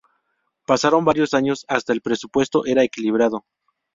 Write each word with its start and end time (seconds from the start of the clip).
Pasaron 0.65 1.05
varios 1.05 1.35
años 1.35 1.63
hasta 1.67 1.93
el 1.93 2.01
presupuesto 2.01 2.65
era 2.65 2.83
equilibrado. 2.83 3.45